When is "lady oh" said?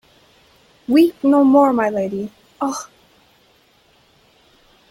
1.91-2.87